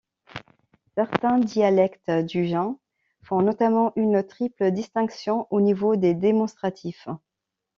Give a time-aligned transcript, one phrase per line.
[0.95, 2.75] Certains dialectes du Jin
[3.21, 7.07] font notamment une triple distinction au niveau des démonstratifs.